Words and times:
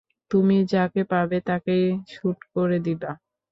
তুমি 0.31 0.57
যাকে 0.71 1.01
পাবে 1.11 1.37
তাকেই 1.47 1.83
শ্যুট 2.07 2.39
করে 2.53 2.77
দিবা। 2.85 3.11